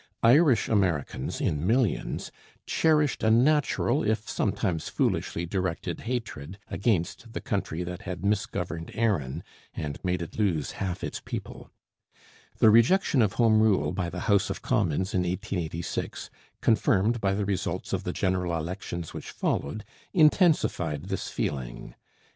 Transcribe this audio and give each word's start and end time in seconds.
Irish 0.23 0.67
Americans 0.67 1.39
in 1.39 1.67
millions 1.67 2.31
cherished 2.65 3.21
a 3.21 3.29
natural 3.29 4.03
if 4.03 4.27
sometimes 4.27 4.89
foolishly 4.89 5.45
directed 5.45 5.99
hatred 5.99 6.57
against 6.69 7.33
the 7.33 7.39
country 7.39 7.83
that 7.83 8.01
had 8.01 8.23
misgoverned 8.25 8.89
Erin 8.95 9.43
and 9.75 10.03
made 10.03 10.23
it 10.23 10.39
lose 10.39 10.71
half 10.81 11.03
its 11.03 11.21
people. 11.23 11.69
The 12.57 12.71
rejection 12.71 13.21
of 13.21 13.33
Home 13.33 13.61
Rule 13.61 13.91
by 13.91 14.09
the 14.09 14.21
House 14.21 14.49
of 14.49 14.63
Commons 14.63 15.13
in 15.13 15.19
1886, 15.21 16.31
confirmed 16.61 17.21
by 17.21 17.35
the 17.35 17.45
results 17.45 17.93
of 17.93 18.03
the 18.03 18.11
general 18.11 18.57
elections 18.57 19.13
which 19.13 19.29
followed, 19.29 19.85
intensified 20.13 21.09
this 21.09 21.27
feeling. 21.29 21.93